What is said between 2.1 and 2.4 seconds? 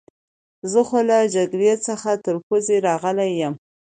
تر